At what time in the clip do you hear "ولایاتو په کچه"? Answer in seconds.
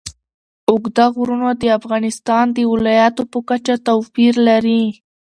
2.71-3.75